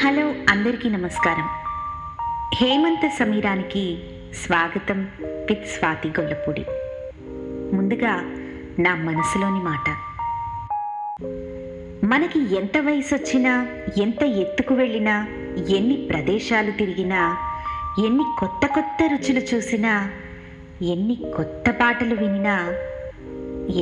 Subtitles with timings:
[0.00, 1.48] Hello అందరికీ నమస్కారం.
[2.54, 3.98] హేమంత సమీరానికి
[4.46, 6.64] స్వాగతం విత్ స్వాతి గొల్లపూడి.
[7.76, 8.14] ముందుగా
[8.82, 9.96] నా మనసులోని మాట.
[12.04, 13.66] మనకి ఎంత వయసు వచ్చినా
[13.98, 15.26] ఎంత ఎత్తుకు వెళ్ళినా
[15.68, 17.36] ఎన్ని ప్రదేశాలు తిరిగినా
[18.06, 20.10] ఎన్ని కొత్త కొత్త రుచులు చూసినా
[20.82, 22.66] ఎన్ని కొత్త పాటలు వినినా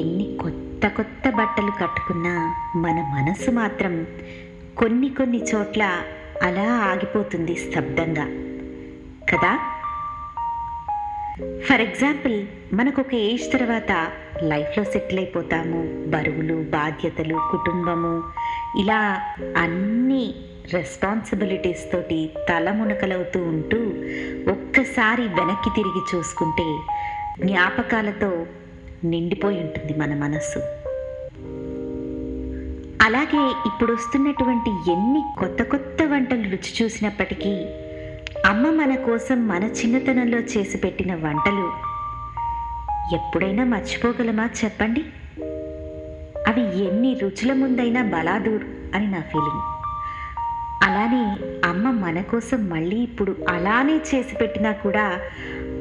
[0.00, 4.06] ఎన్ని కొత్త కొత్త బట్టలు కట్టుకున్నా మన మనసు మాత్రం
[4.78, 6.02] కొన్ని కొన్ని చోట్ల
[6.42, 8.24] అలా ఆగిపోతుంది స్తబ్దంగా.
[9.32, 9.72] కదా?
[11.60, 14.10] ఫర్ ఎగ్జాంపుల్ మనకు ఒక ఏజ్ తర్వాత
[14.42, 16.04] లైఫ్లో సెటిల్ అయిపోతాము.
[16.06, 18.22] బరువులు బాధ్యతలు కుటుంబము.
[18.80, 19.20] ఇలా
[19.56, 20.34] అన్ని
[20.74, 23.78] రెస్పాన్సిబిలిటీస్ తోటి తల మునకలవుతూ ఉంటూ
[24.52, 26.78] ఒక్కసారి వెనక్కి తిరిగి చూసుకుంటే
[27.46, 28.46] జ్ఞాపకాలతో
[29.04, 30.85] నిండిపోయి ఉంటుంది మన మనస్సు.
[33.06, 37.66] అలాగే ఇప్పుడు వస్తున్నటువంటి ఎన్ని కొత్త కొత్త వంటలు రుచి చూసినప్పటికీ
[38.46, 41.72] అమ్మ మన కోసం మన చిన్నతనంలో చేసి పెట్టిన వంటలు
[43.14, 45.04] ఎప్పుడైనా మర్చిపోగలమా చెప్పండి?
[46.48, 49.62] అవి ఎన్ని రుచుల ముందైనా బలాదూర్ అని నా ఫీలింగ్.
[50.82, 51.36] అలానే
[51.68, 55.20] అమ్మ మన కోసం మళ్ళీ ఇప్పుడు అలానే చేసి పెట్టినా కూడా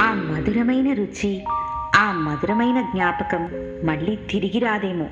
[0.00, 1.44] ఆ మధురమైన రుచి
[1.96, 3.50] ఆ మధురమైన జ్ఞాపకం
[3.84, 5.06] మళ్ళీ తిరిగి రాదేమో.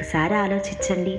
[0.00, 1.14] ఒక్కసారి ఆలోచించండి.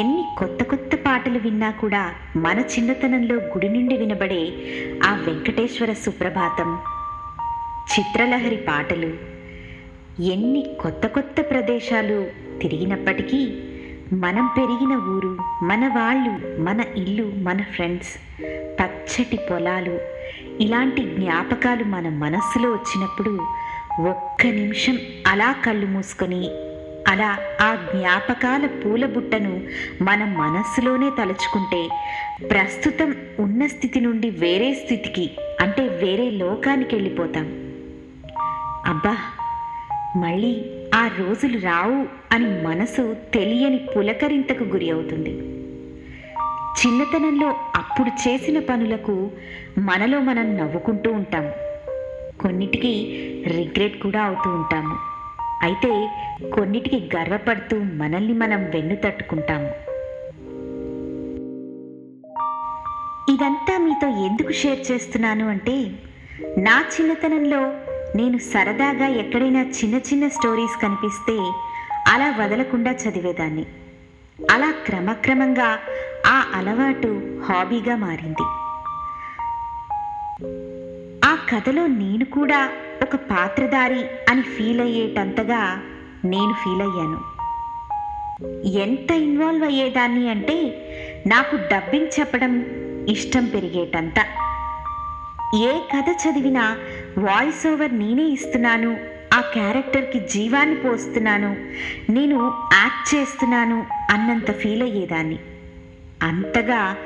[0.00, 2.00] ఎన్ని కొత్త కొత్త పాటలు విన్నా కూడా
[2.36, 4.40] మన చిన్నతనంలో గుడి నుండి వినబడే
[5.04, 6.68] ఆ వెంకటేశ్వర సుప్రభాతం
[7.92, 9.10] చిత్రలహరి పాటలు
[10.22, 12.18] ఎన్ని కొత్త కొత్త ప్రదేశాలు
[12.62, 13.40] తిరిగినప్పటికీ
[14.16, 15.32] మనం పెరిగిన ఊరు
[15.64, 18.12] మన వాళ్ళు మన ఇల్లు మన ఫ్రెండ్స్
[18.80, 19.96] పచ్చటి పొలాలు
[20.60, 23.32] ఇలాంటి జ్ఞాపకాలు మన మనస్సులో వచ్చినప్పుడు
[24.00, 26.50] ఒక్క నిమిషం అలా కళ్ళు మూసుకొని
[27.08, 29.60] అలా ఆ జ్ఞాపకాల పూల బుట్టను
[30.02, 31.88] మన మనస్సులోనే తలుచుకుంటే
[32.48, 37.46] ప్రస్తుతం ఉన్న స్థితి నుండి వేరే స్థితికి అంటే వేరే లోకానికి వెళ్ళిపోతాం.
[38.86, 39.16] అబ్బా!
[40.16, 45.30] మళ్ళీ ఆ రోజులు రావు అని మనసు తెలియని పులకరింతకు గురి అవుతుంది.
[46.80, 49.30] చిన్నతనంలో అప్పుడు చేసిన పనులకు
[49.78, 51.50] మనలో మనం నవ్వుకుంటూ ఉంటాం.
[52.48, 52.92] కొన్నిటికి
[53.46, 54.94] రిగ్రెట్ కూడా అవుతూ ఉంటాము.
[55.62, 56.10] అయితే
[56.52, 59.66] కొన్నిటికి గర్వపడుతూ మనల్ని మనం వెన్ను తట్టుకుంటాము.
[63.34, 65.90] ఇదంతా మీతో ఎందుకు షేర్ చేస్తున్నాను అంటే
[66.58, 67.60] నా చిన్నతనంలో
[68.16, 71.36] నేను సరదాగా ఎక్కడైనా చిన్న చిన్న స్టోరీస్ కనిపిస్తే
[72.08, 73.66] అలా వదలకుండా చదివేదాన్ని.
[74.50, 75.78] అలా క్రమక్రమంగా
[76.26, 78.46] ఆ అలవాటు హాబీగా మారింది.
[81.54, 82.70] కథలో నేను కూడా
[83.02, 85.82] ఒక పాత్రధారి అని ఫీల్ అయ్యేటంతగా
[86.24, 87.20] నేను ఫీల్ అయ్యాను.
[88.78, 90.54] ఎంత ఇన్వాల్వ్ అయ్యేదాన్ని అంటే
[91.26, 92.66] నాకు డబ్బింగ్ చెప్పడం
[93.08, 94.14] ఇష్టం పెరిగేటంత.
[95.56, 96.76] ఏ కథ చదివినా
[97.18, 98.96] వాయిస్ ఓవర్ నేనే ఇస్తున్నాను
[99.34, 101.56] ఆ క్యారెక్టర్కి జీవాన్ని పోస్తున్నాను
[102.12, 105.38] నేను యాక్ట్ చేస్తున్నాను అన్నంత ఫీల్ అయ్యేదాన్ని.
[106.22, 106.96] అంతగా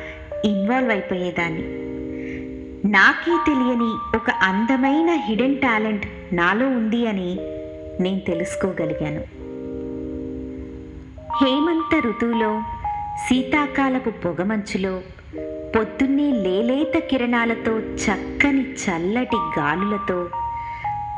[0.45, 1.92] ఇన్వాల్వ్ అయిపోయేదాన్ని.
[2.85, 7.37] నాకే తెలియని ఒక అందమైన హిడెన్ టాలెంట్ నాలో ఉంది అని
[8.03, 9.21] నేను తెలుసుకోగలిగాను.
[11.41, 12.63] హేమంత ఋతువులో
[13.29, 15.01] శీతాకాలపు పొగమంచులో
[15.77, 20.29] పొద్దున్నే లేలేత కిరణాలతో చక్కని చల్లటి గాలులతో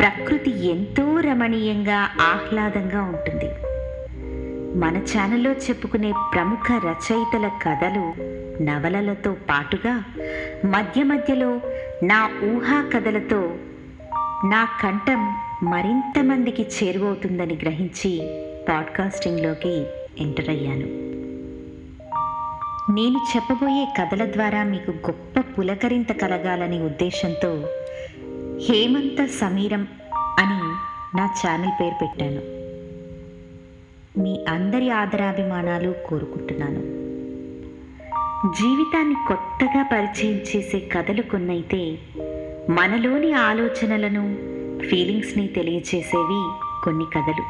[0.01, 3.51] ప్రకృతి ఎంతో రమణీయంగా ఆహ్లాదంగా ఉంటుంది.
[4.79, 10.05] మన ఛానల్లో చెప్పుకునే ప్రముఖ రచయితల కథలు నవలలతో పాటుగా
[10.65, 11.61] మధ్య మధ్యలో
[12.03, 13.57] నా ఊహా కథలతో
[14.45, 18.21] నా కంఠం మరింత మందికి చేరువవుతుందని గ్రహించి
[18.69, 19.85] పాడ్కాస్టింగ్లోకి
[20.19, 21.05] ఎంటర్ అయ్యాను.
[22.93, 27.69] నేను చెప్పబోయే కథల ద్వారా మీకు గొప్ప పులకరింత కలగాలనే ఉద్దేశంతో
[28.69, 29.89] హేమంత సమీరం
[30.39, 30.61] అని
[31.17, 32.55] నా ఛానల్ పేరు పెట్టాను.
[34.21, 37.04] మీ అందరి ఆదరాభిమానాలు కోరుకుంటున్నాను.
[38.45, 41.99] జీవితాన్ని కొత్తగా పరిచయం చేసే కథలు కొన్నైతే
[42.71, 44.37] మనలోని ఆలోచనలను
[44.89, 46.51] ఫీలింగ్స్ని తెలియచేసేవి
[46.85, 47.43] కొన్ని కథలు.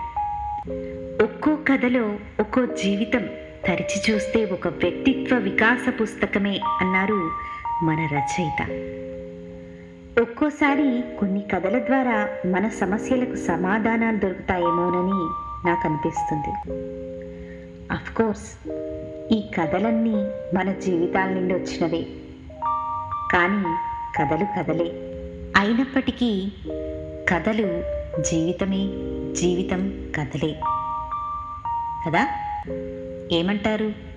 [1.25, 3.27] ఒక్కో కథలో ఒక్కో జీవితం
[3.69, 7.31] తరిచి చూస్తే ఒక వ్యక్తిత్వ వికాస పుస్తకమే అన్నారు
[7.83, 8.63] మన రచయిత.
[10.21, 15.29] ఒక్కోసారి కొన్ని కథల ద్వారా మన సమస్యలకు సమాధానాలు దొరుకుతాయేమోనని
[15.69, 16.51] నాకు అనిపిస్తుంది
[17.93, 18.69] అఫ్కోర్స్
[19.33, 20.15] ఈ కథలన్నీ
[20.57, 22.07] మన జీవితాల నుండి వచ్చినవే.
[23.33, 23.77] కానీ
[24.19, 24.91] కథలు కథలే.
[25.57, 26.53] అయినప్పటికీ
[27.29, 27.83] కథలు
[28.23, 28.87] జీవితమే
[29.35, 30.61] జీవితం కథలే.
[32.07, 32.29] కదా?
[33.33, 34.14] ఏమంటారు?